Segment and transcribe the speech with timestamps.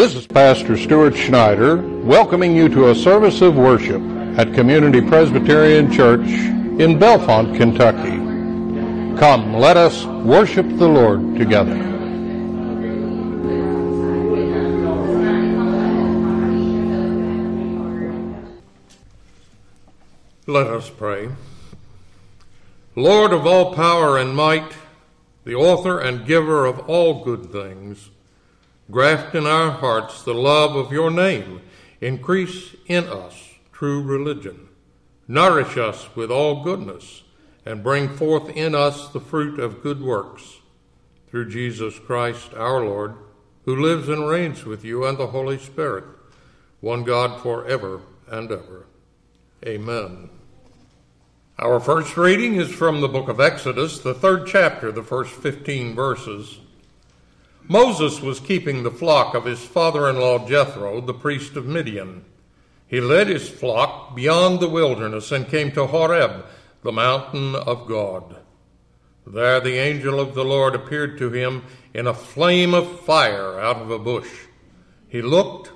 [0.00, 4.00] This is Pastor Stuart Schneider welcoming you to a service of worship
[4.38, 8.16] at Community Presbyterian Church in Bellefonte, Kentucky.
[9.20, 11.76] Come, let us worship the Lord together.
[20.46, 21.28] Let us pray.
[22.96, 24.72] Lord of all power and might,
[25.44, 28.08] the author and giver of all good things,
[28.90, 31.62] Graft in our hearts the love of your name.
[32.00, 34.68] Increase in us true religion.
[35.26, 37.22] Nourish us with all goodness,
[37.64, 40.58] and bring forth in us the fruit of good works.
[41.28, 43.14] Through Jesus Christ our Lord,
[43.64, 46.04] who lives and reigns with you and the Holy Spirit,
[46.80, 48.86] one God forever and ever.
[49.64, 50.28] Amen.
[51.58, 55.94] Our first reading is from the book of Exodus, the third chapter, the first 15
[55.94, 56.58] verses.
[57.70, 62.24] Moses was keeping the flock of his father in law Jethro, the priest of Midian.
[62.88, 66.46] He led his flock beyond the wilderness and came to Horeb,
[66.82, 68.38] the mountain of God.
[69.24, 71.62] There the angel of the Lord appeared to him
[71.94, 74.46] in a flame of fire out of a bush.
[75.06, 75.70] He looked,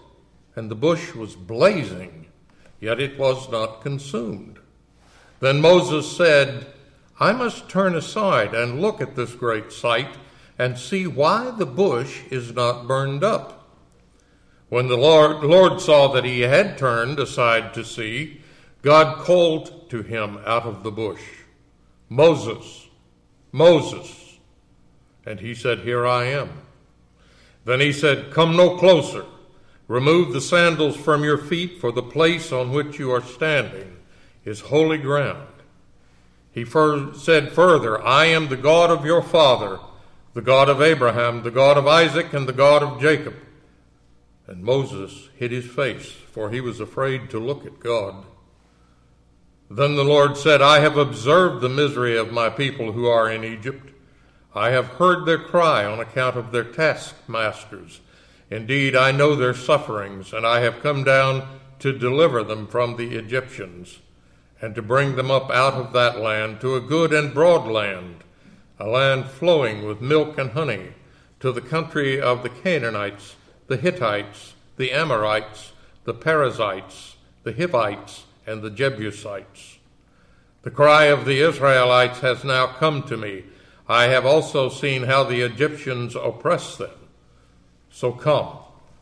[0.57, 2.27] and the bush was blazing,
[2.81, 4.59] yet it was not consumed.
[5.39, 6.67] Then Moses said,
[7.21, 10.09] I must turn aside and look at this great sight
[10.59, 13.69] and see why the bush is not burned up.
[14.69, 18.41] When the Lord, Lord saw that he had turned aside to see,
[18.83, 21.23] God called to him out of the bush,
[22.09, 22.87] Moses,
[23.53, 24.39] Moses.
[25.27, 26.51] And he said, Here I am.
[27.65, 29.25] Then he said, Come no closer.
[29.89, 33.97] Remove the sandals from your feet, for the place on which you are standing
[34.45, 35.49] is holy ground.
[36.53, 39.79] He said further, I am the God of your father
[40.35, 43.35] the God of Abraham, the God of Isaac, and the God of Jacob.
[44.49, 48.27] And Moses hid his face, for he was afraid to look at God.
[49.71, 53.45] Then the Lord said, I have observed the misery of my people who are in
[53.45, 53.93] Egypt.
[54.55, 58.01] I have heard their cry on account of their taskmasters.
[58.51, 63.17] Indeed, I know their sufferings, and I have come down to deliver them from the
[63.17, 64.01] Egyptians,
[64.61, 68.25] and to bring them up out of that land to a good and broad land
[68.79, 70.93] a land flowing with milk and honey,
[71.41, 73.37] to the country of the Canaanites,
[73.67, 75.73] the Hittites, the Amorites,
[76.05, 79.79] the Perizzites, the Hivites, and the Jebusites.
[80.63, 83.45] The cry of the Israelites has now come to me.
[83.87, 86.91] I have also seen how the Egyptians oppress them.
[87.91, 88.59] So come,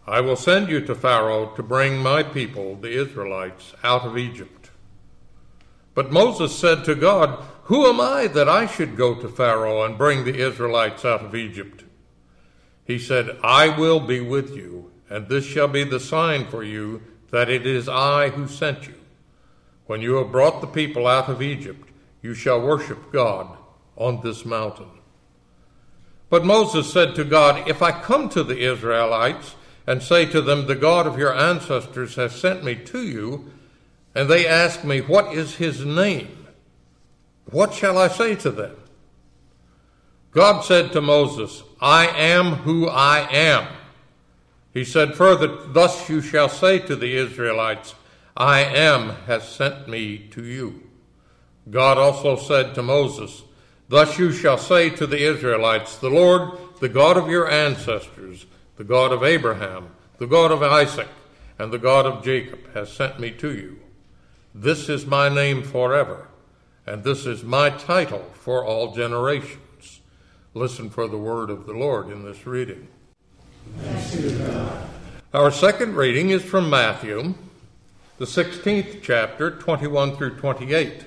[0.06, 4.70] I will send you to Pharaoh to bring my people, the Israelites, out of Egypt.
[5.94, 9.96] But Moses said to God, who am I that I should go to Pharaoh and
[9.96, 11.84] bring the Israelites out of Egypt?
[12.84, 17.02] He said, I will be with you, and this shall be the sign for you
[17.30, 18.94] that it is I who sent you.
[19.86, 21.88] When you have brought the people out of Egypt,
[22.20, 23.56] you shall worship God
[23.96, 24.90] on this mountain.
[26.28, 29.54] But Moses said to God, If I come to the Israelites
[29.86, 33.50] and say to them, The God of your ancestors has sent me to you,
[34.14, 36.41] and they ask me, What is his name?
[37.50, 38.76] What shall I say to them?
[40.32, 43.68] God said to Moses, I am who I am.
[44.72, 47.94] He said further, Thus you shall say to the Israelites,
[48.34, 50.88] I am has sent me to you.
[51.70, 53.42] God also said to Moses,
[53.90, 58.84] Thus you shall say to the Israelites, The Lord, the God of your ancestors, the
[58.84, 61.08] God of Abraham, the God of Isaac,
[61.58, 63.78] and the God of Jacob, has sent me to you.
[64.54, 66.28] This is my name forever
[66.86, 70.00] and this is my title for all generations.
[70.54, 72.88] Listen for the word of the Lord in this reading.
[75.32, 77.34] Our second reading is from Matthew,
[78.18, 81.04] the 16th chapter, 21 through 28.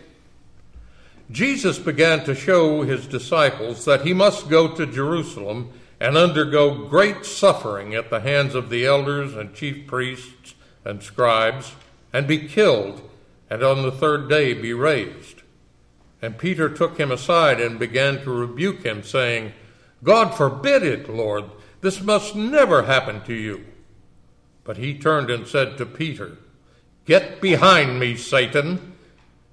[1.31, 7.25] Jesus began to show his disciples that he must go to Jerusalem and undergo great
[7.25, 11.74] suffering at the hands of the elders and chief priests and scribes,
[12.13, 13.01] and be killed,
[13.50, 15.35] and on the third day be raised.
[16.21, 19.53] And Peter took him aside and began to rebuke him, saying,
[20.03, 21.45] God forbid it, Lord.
[21.81, 23.65] This must never happen to you.
[24.63, 26.38] But he turned and said to Peter,
[27.06, 28.94] Get behind me, Satan.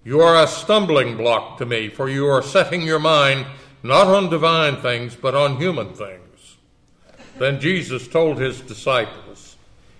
[0.04, 3.46] You are a stumbling block to me, for you are setting your mind
[3.82, 6.56] not on divine things, but on human things.
[7.38, 9.56] Then Jesus told his disciples,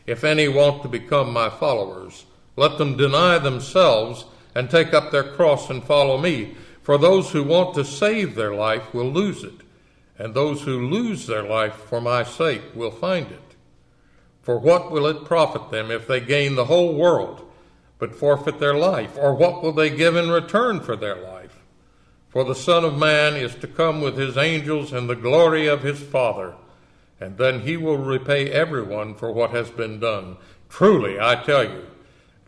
[0.06, 2.24] If any want to become my followers,
[2.56, 4.24] let them deny themselves
[4.54, 6.54] and take up their cross and follow me.
[6.82, 9.60] For those who want to save their life will lose it,
[10.18, 13.56] and those who lose their life for my sake will find it.
[14.42, 17.48] For what will it profit them if they gain the whole world,
[17.98, 19.16] but forfeit their life?
[19.16, 21.62] Or what will they give in return for their life?
[22.28, 25.82] For the Son of Man is to come with his angels in the glory of
[25.82, 26.54] his Father,
[27.20, 30.38] and then he will repay everyone for what has been done.
[30.68, 31.86] Truly, I tell you,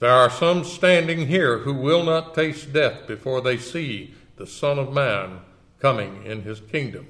[0.05, 4.79] there are some standing here who will not taste death before they see the Son
[4.79, 5.41] of Man
[5.79, 7.09] coming in his kingdom.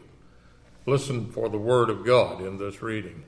[0.86, 3.24] Listen for the word of God in this reading.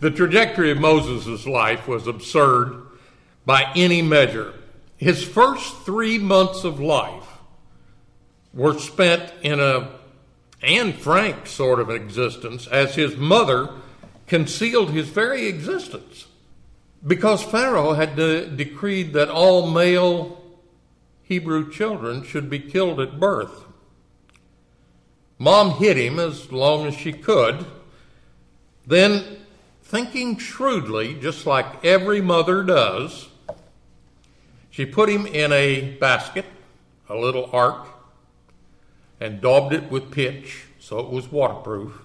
[0.00, 2.88] The trajectory of Moses' life was absurd
[3.46, 4.52] by any measure.
[4.96, 7.38] His first three months of life
[8.52, 9.96] were spent in a
[10.60, 13.70] Anne Frank sort of existence as his mother
[14.26, 16.24] concealed his very existence
[17.06, 20.42] because Pharaoh had de- decreed that all male
[21.22, 23.64] Hebrew children should be killed at birth.
[25.38, 27.66] Mom hid him as long as she could.
[28.86, 29.38] Then,
[29.82, 33.28] thinking shrewdly, just like every mother does,
[34.70, 36.46] she put him in a basket,
[37.08, 37.88] a little ark,
[39.20, 42.00] and daubed it with pitch so it was waterproof,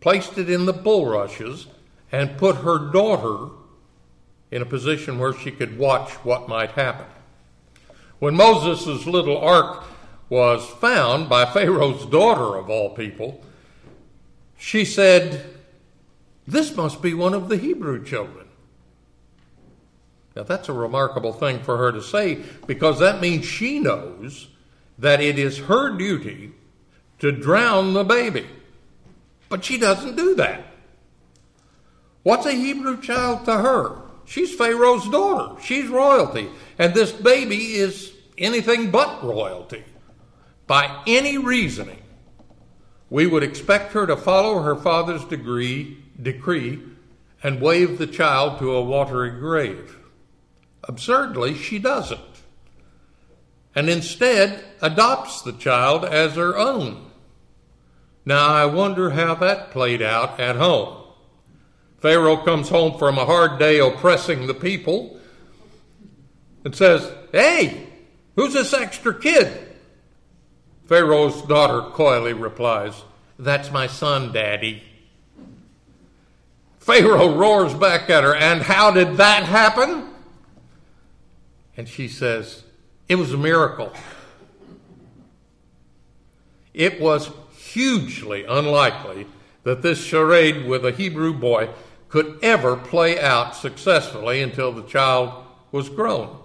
[0.00, 1.66] placed it in the bulrushes,
[2.12, 3.52] and put her daughter
[4.50, 7.06] in a position where she could watch what might happen.
[8.18, 9.84] When Moses' little ark
[10.28, 13.42] was found by Pharaoh's daughter, of all people,
[14.56, 15.44] she said,
[16.46, 18.46] This must be one of the Hebrew children.
[20.34, 24.48] Now, that's a remarkable thing for her to say because that means she knows
[24.98, 26.52] that it is her duty
[27.20, 28.46] to drown the baby.
[29.48, 30.64] But she doesn't do that.
[32.26, 34.02] What's a Hebrew child to her?
[34.24, 35.62] She's Pharaoh's daughter.
[35.62, 36.48] She's royalty.
[36.76, 39.84] And this baby is anything but royalty.
[40.66, 42.02] By any reasoning,
[43.10, 46.82] we would expect her to follow her father's degree, decree
[47.44, 49.96] and wave the child to a watery grave.
[50.82, 52.42] Absurdly, she doesn't,
[53.72, 57.08] and instead adopts the child as her own.
[58.24, 61.05] Now, I wonder how that played out at home.
[62.06, 65.18] Pharaoh comes home from a hard day oppressing the people
[66.64, 67.88] and says, Hey,
[68.36, 69.76] who's this extra kid?
[70.84, 73.02] Pharaoh's daughter coyly replies,
[73.40, 74.84] That's my son, Daddy.
[76.78, 80.08] Pharaoh roars back at her, And how did that happen?
[81.76, 82.62] And she says,
[83.08, 83.92] It was a miracle.
[86.72, 89.26] It was hugely unlikely
[89.64, 91.68] that this charade with a Hebrew boy
[92.08, 96.38] could ever play out successfully until the child was grown.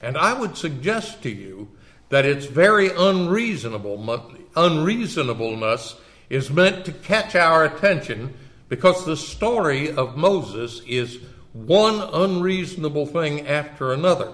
[0.00, 1.68] And I would suggest to you
[2.08, 5.96] that its very unreasonable, unreasonableness
[6.30, 8.34] is meant to catch our attention
[8.68, 11.18] because the story of Moses is
[11.52, 14.32] one unreasonable thing after another.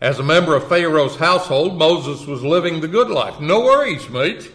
[0.00, 3.40] As a member of Pharaoh's household, Moses was living the good life.
[3.40, 4.52] No worries, mate.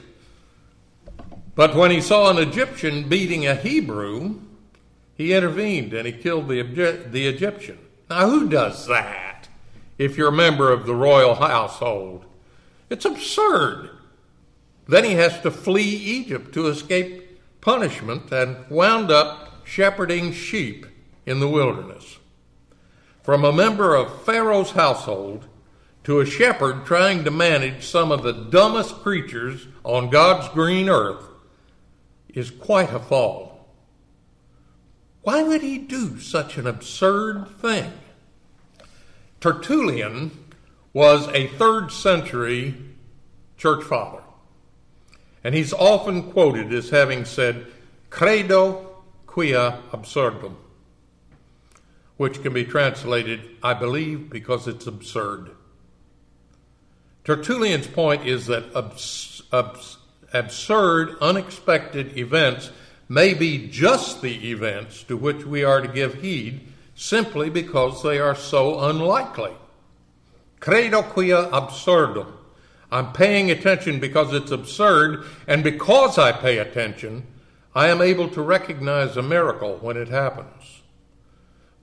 [1.56, 4.40] But when he saw an Egyptian beating a Hebrew,
[5.16, 7.80] he intervened and he killed the, the Egyptian.
[8.10, 9.48] Now, who does that
[9.98, 12.26] if you're a member of the royal household?
[12.90, 13.90] It's absurd.
[14.88, 20.86] Then he has to flee Egypt to escape punishment and wound up shepherding sheep
[21.26, 22.18] in the wilderness.
[23.24, 25.48] From a member of Pharaoh's household
[26.04, 31.24] to a shepherd trying to manage some of the dumbest creatures on God's green earth
[32.34, 33.53] is quite a fall.
[35.24, 37.92] Why would he do such an absurd thing?
[39.40, 40.32] Tertullian
[40.92, 42.76] was a third century
[43.58, 44.22] church father,
[45.44, 47.66] and he's often quoted as having said,
[48.10, 50.58] Credo quia absurdum,
[52.18, 55.52] which can be translated, I believe because it's absurd.
[57.24, 59.98] Tertullian's point is that abs- abs-
[60.34, 62.70] absurd, unexpected events
[63.14, 66.60] may be just the events to which we are to give heed
[66.96, 69.52] simply because they are so unlikely.
[70.60, 72.34] Credo quia absurdum.
[72.92, 77.28] I'm paying attention because it's absurd, and because I pay attention,
[77.76, 80.82] I am able to recognize a miracle when it happens.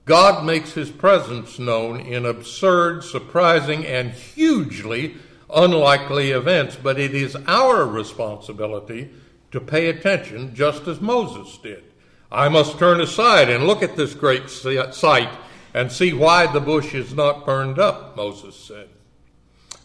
[0.03, 5.15] God makes his presence known in absurd, surprising, and hugely
[5.53, 9.11] unlikely events, but it is our responsibility
[9.51, 11.83] to pay attention just as Moses did.
[12.31, 15.29] I must turn aside and look at this great sight
[15.73, 18.87] and see why the bush is not burned up, Moses said.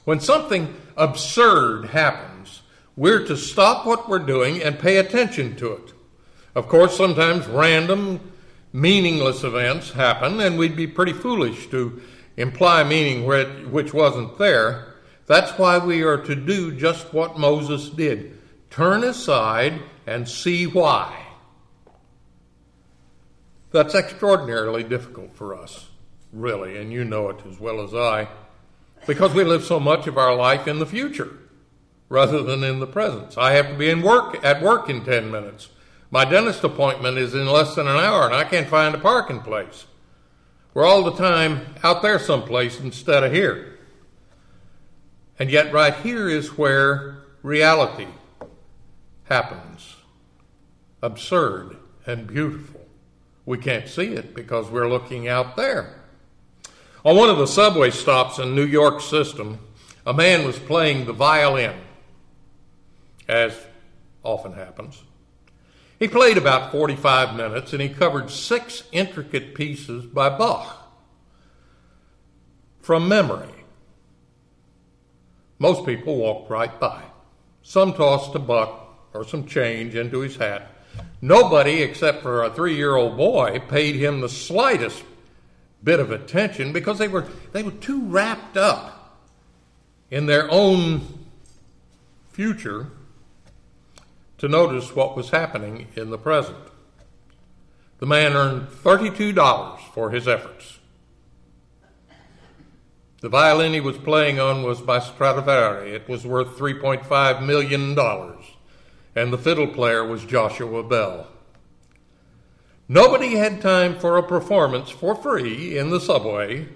[0.04, 2.62] When something absurd happens,
[2.96, 5.92] we're to stop what we're doing and pay attention to it.
[6.54, 8.32] Of course, sometimes random,
[8.73, 12.00] meaningless events happen, and we'd be pretty foolish to
[12.37, 13.26] imply meaning
[13.73, 14.94] which wasn't there.
[15.26, 18.36] That's why we are to do just what Moses did
[18.70, 21.26] turn aside and see why.
[23.73, 25.88] That's extraordinarily difficult for us,
[26.32, 28.28] really, and you know it as well as I,
[29.06, 31.37] because we live so much of our life in the future
[32.08, 33.37] rather than in the present.
[33.37, 35.68] I have to be in work at work in 10 minutes.
[36.11, 39.40] My dentist appointment is in less than an hour and I can't find a parking
[39.40, 39.87] place.
[40.73, 43.78] We're all the time out there someplace instead of here.
[45.38, 48.06] And yet, right here is where reality
[49.26, 49.97] happens
[51.02, 52.80] absurd and beautiful.
[53.45, 56.00] We can't see it because we're looking out there.
[57.04, 59.61] On one of the subway stops in New York system,
[60.04, 61.76] a man was playing the violin,
[63.28, 63.56] as
[64.25, 65.02] often happens.
[65.99, 70.92] He played about 45 minutes and he covered six intricate pieces by Bach
[72.80, 73.64] from memory.
[75.59, 77.02] Most people walked right by.
[77.62, 78.86] Some tossed a buck
[79.16, 80.70] or some change into his hat.
[81.20, 85.02] Nobody, except for a three year old boy, paid him the slightest
[85.82, 89.18] bit of attention because they were, they were too wrapped up
[90.11, 91.26] in their own
[92.32, 92.88] future
[94.38, 96.56] to notice what was happening in the present.
[97.99, 100.78] The man earned $32 for his efforts.
[103.20, 105.92] The violin he was playing on was by Stradivari.
[105.92, 107.96] It was worth $3.5 million.
[109.16, 111.26] And the fiddle player was Joshua Bell.
[112.87, 116.68] Nobody had time for a performance for free in the subway,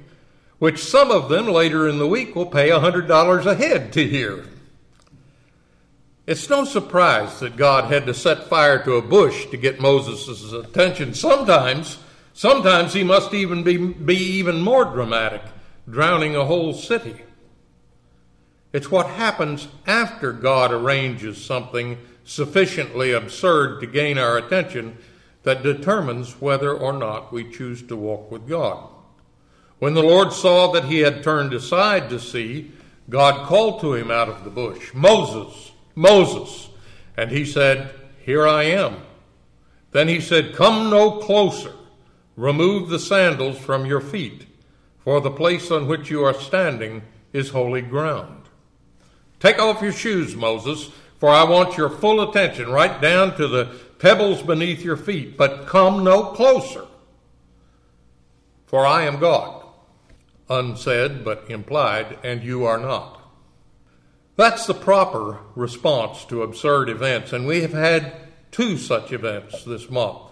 [0.59, 4.47] which some of them later in the week will pay $100 a head to hear.
[6.27, 10.53] It's no surprise that God had to set fire to a bush to get Moses'
[10.53, 11.13] attention.
[11.13, 11.99] Sometimes,
[12.33, 15.43] sometimes he must even be, be even more dramatic,
[15.89, 17.17] drowning a whole city.
[18.73, 21.99] It's what happens after God arranges something
[22.31, 24.97] sufficiently absurd to gain our attention
[25.43, 28.89] that determines whether or not we choose to walk with God.
[29.81, 32.71] When the Lord saw that he had turned aside to see,
[33.09, 36.69] God called to him out of the bush, Moses, Moses.
[37.17, 37.93] And he said,
[38.25, 38.99] Here I am.
[39.91, 41.73] Then he said, Come no closer.
[42.37, 44.47] Remove the sandals from your feet,
[45.01, 48.45] for the place on which you are standing is holy ground.
[49.41, 50.91] Take off your shoes, Moses,
[51.21, 53.67] for I want your full attention right down to the
[53.99, 56.87] pebbles beneath your feet, but come no closer,
[58.65, 59.59] for I am God.
[60.49, 63.21] Unsaid, but implied, and you are not.
[64.37, 68.15] That's the proper response to absurd events, and we have had
[68.51, 70.23] two such events this month.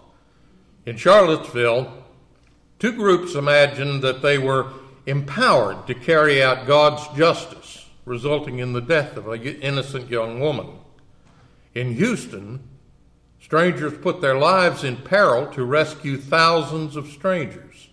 [0.87, 1.93] In Charlottesville,
[2.79, 4.73] two groups imagined that they were
[5.05, 10.78] empowered to carry out God's justice, resulting in the death of an innocent young woman.
[11.79, 12.59] In Houston,
[13.41, 17.91] strangers put their lives in peril to rescue thousands of strangers.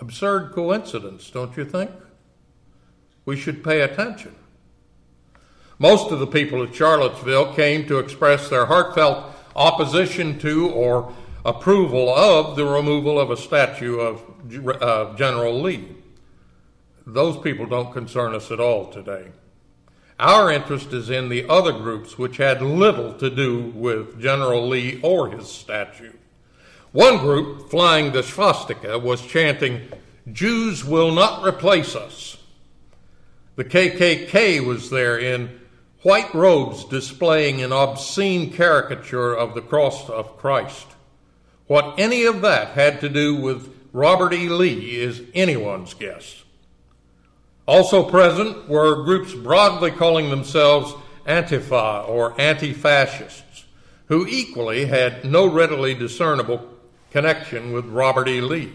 [0.00, 1.92] Absurd coincidence, don't you think?
[3.24, 4.34] We should pay attention.
[5.78, 12.12] Most of the people of Charlottesville came to express their heartfelt opposition to or approval
[12.12, 14.20] of the removal of a statue of
[14.82, 15.94] uh, General Lee.
[17.06, 19.28] Those people don't concern us at all today.
[20.18, 25.00] Our interest is in the other groups which had little to do with General Lee
[25.02, 26.12] or his statue.
[26.90, 29.88] One group, flying the swastika, was chanting,
[30.32, 32.36] Jews will not replace us.
[33.54, 35.60] The KKK was there in
[36.02, 40.86] white robes displaying an obscene caricature of the cross of Christ.
[41.66, 44.48] What any of that had to do with Robert E.
[44.48, 46.42] Lee is anyone's guess.
[47.68, 50.94] Also present were groups broadly calling themselves
[51.26, 53.66] Antifa or anti fascists,
[54.06, 56.66] who equally had no readily discernible
[57.10, 58.40] connection with Robert E.
[58.40, 58.72] Lee.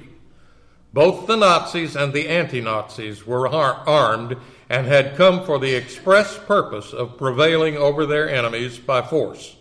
[0.94, 4.38] Both the Nazis and the anti Nazis were armed
[4.70, 9.56] and had come for the express purpose of prevailing over their enemies by force.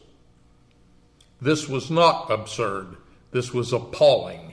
[1.40, 2.98] This was not absurd.
[3.30, 4.52] This was appalling.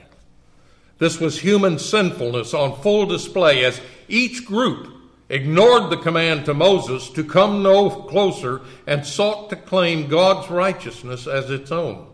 [0.96, 4.88] This was human sinfulness on full display as each group
[5.28, 11.26] ignored the command to Moses to come no closer and sought to claim God's righteousness
[11.26, 12.08] as its own.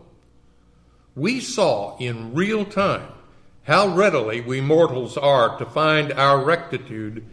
[1.15, 3.09] We saw in real time
[3.63, 7.25] how readily we mortals are to find our rectitude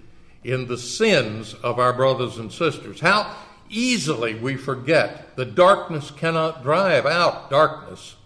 [0.42, 3.00] in the sins of our brothers and sisters.
[3.00, 3.36] How
[3.68, 8.16] easily we forget that darkness cannot drive out darkness.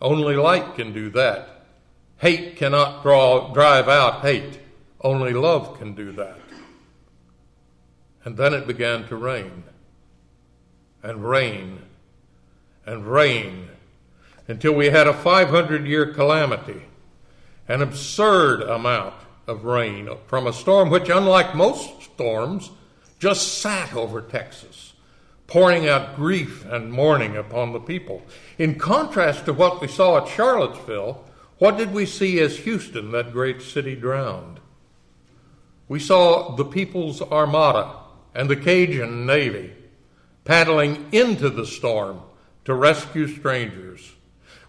[0.00, 1.66] Only light can do that.
[2.16, 4.58] Hate cannot draw, drive out hate.
[5.04, 6.38] Only love can do that.
[8.24, 9.64] And then it began to rain,
[11.02, 11.82] and rain,
[12.86, 13.68] and rain,
[14.48, 16.84] until we had a 500 year calamity,
[17.68, 19.14] an absurd amount
[19.46, 22.70] of rain from a storm which, unlike most storms,
[23.18, 24.94] just sat over Texas,
[25.46, 28.22] pouring out grief and mourning upon the people.
[28.56, 31.22] In contrast to what we saw at Charlottesville,
[31.58, 34.60] what did we see as Houston, that great city, drowned?
[35.88, 37.96] We saw the People's Armada
[38.34, 39.72] and the Cajun Navy
[40.44, 42.20] paddling into the storm
[42.64, 44.12] to rescue strangers.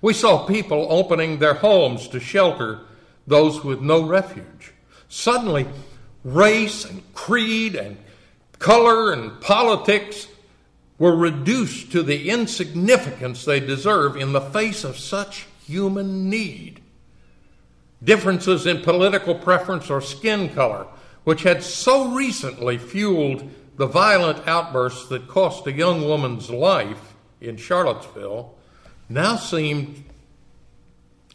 [0.02, 2.82] We saw people opening their homes to shelter
[3.28, 4.74] those with no refuge.
[5.08, 5.68] Suddenly,
[6.24, 7.98] race and creed and
[8.60, 10.28] color and politics
[10.98, 16.82] were reduced to the insignificance they deserve in the face of such human need.
[18.04, 20.88] Differences in political preference or skin color,
[21.26, 27.58] which had so recently fueled the violent outbursts that cost a young woman's life in
[27.58, 28.56] Charlottesville,
[29.10, 30.04] now seemed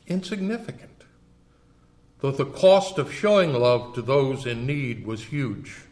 [0.07, 1.05] insignificant,
[2.21, 5.83] though the cost of showing love to those in need was huge.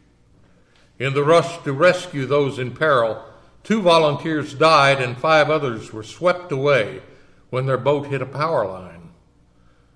[0.98, 3.22] In the rush to rescue those in peril,
[3.62, 7.02] two volunteers died and five others were swept away
[7.50, 9.10] when their boat hit a power line.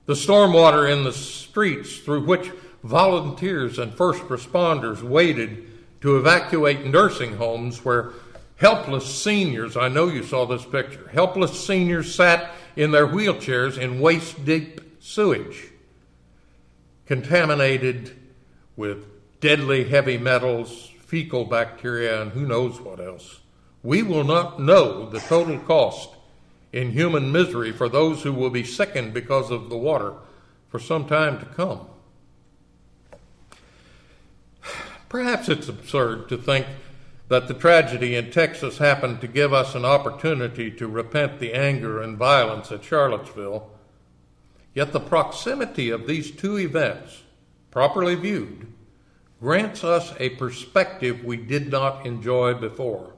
[0.06, 2.50] The storm water in the streets through which
[2.82, 5.68] volunteers and first responders waited
[6.00, 8.12] to evacuate nursing homes where
[8.56, 14.00] helpless seniors, I know you saw this picture, helpless seniors sat in their wheelchairs in
[14.00, 15.68] waist deep sewage,
[17.06, 18.16] contaminated
[18.76, 19.04] with
[19.40, 23.40] deadly heavy metals, fecal bacteria, and who knows what else.
[23.82, 26.10] We will not know the total cost
[26.72, 30.14] in human misery for those who will be sickened because of the water
[30.68, 31.86] for some time to come.
[35.12, 36.66] Perhaps it's absurd to think
[37.28, 42.00] that the tragedy in Texas happened to give us an opportunity to repent the anger
[42.00, 43.70] and violence at Charlottesville.
[44.72, 47.24] Yet the proximity of these two events,
[47.70, 48.72] properly viewed,
[49.38, 53.12] grants us a perspective we did not enjoy before.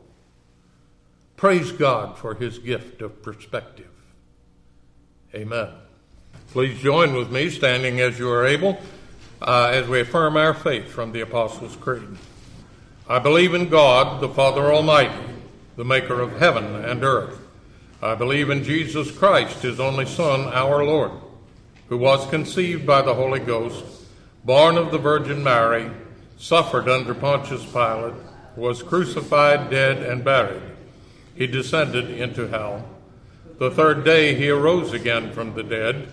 [1.36, 3.86] Praise God for his gift of perspective.
[5.32, 5.68] Amen.
[6.50, 8.80] Please join with me, standing as you are able,
[9.42, 12.16] uh, as we affirm our faith from the Apostles' Creed.
[13.08, 15.34] I believe in God, the Father Almighty,
[15.76, 17.38] the maker of heaven and earth.
[18.00, 21.12] I believe in Jesus Christ, his only Son, our Lord,
[21.88, 23.84] who was conceived by the Holy Ghost,
[24.44, 25.90] born of the Virgin Mary
[26.36, 28.14] suffered under Pontius Pilate,
[28.56, 30.62] was crucified, dead, and buried.
[31.34, 32.88] He descended into hell.
[33.58, 36.12] The third day he arose again from the dead.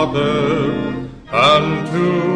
[0.00, 2.29] Father, and to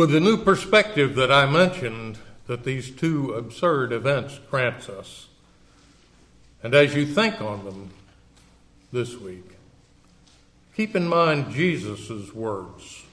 [0.00, 5.26] With the new perspective that I mentioned, that these two absurd events grants us,
[6.62, 7.90] and as you think on them
[8.90, 9.58] this week,
[10.74, 13.04] keep in mind Jesus' words.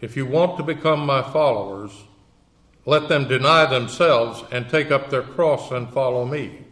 [0.00, 1.92] If you want to become my followers,
[2.84, 6.64] let them deny themselves and take up their cross and follow me.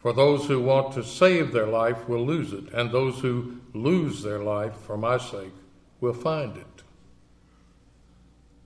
[0.00, 4.24] For those who want to save their life will lose it, and those who lose
[4.24, 5.54] their life for my sake
[6.00, 6.66] will find it.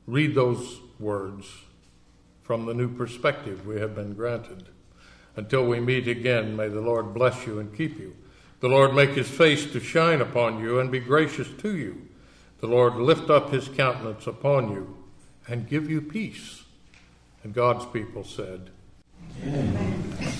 [0.07, 1.47] Read those words
[2.43, 4.69] from the new perspective we have been granted.
[5.37, 8.15] Until we meet again, may the Lord bless you and keep you.
[8.61, 12.09] The Lord make his face to shine upon you and be gracious to you.
[12.61, 14.97] The Lord lift up his countenance upon you
[15.49, 16.63] and give you peace.
[17.43, 18.71] And God's people said,
[19.45, 20.32] Amen.